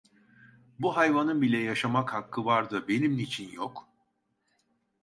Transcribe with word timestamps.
Bu 0.79 0.97
hayvanın 0.97 1.41
bile 1.41 1.57
yaşamak 1.57 2.13
hakkı 2.13 2.45
var 2.45 2.71
da 2.71 2.87
benim 2.87 3.17
niçin 3.17 3.51
yok? 3.51 3.89